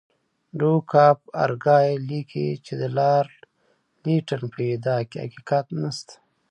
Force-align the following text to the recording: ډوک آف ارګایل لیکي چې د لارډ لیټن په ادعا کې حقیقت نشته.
ډوک 0.59 0.91
آف 1.09 1.19
ارګایل 1.43 2.01
لیکي 2.09 2.47
چې 2.65 2.73
د 2.81 2.83
لارډ 2.97 3.35
لیټن 4.03 4.41
په 4.53 4.61
ادعا 4.73 4.99
کې 5.09 5.17
حقیقت 5.23 5.65
نشته. 5.81 6.13